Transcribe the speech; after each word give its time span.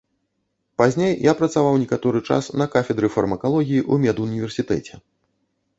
Пазней 0.81 1.13
я 1.25 1.33
працаваў 1.41 1.75
некаторы 1.83 2.19
час 2.29 2.43
на 2.63 2.69
кафедры 2.77 3.07
фармакалогіі 3.17 3.85
ў 3.91 4.09
медуніверсітэце. 4.09 4.93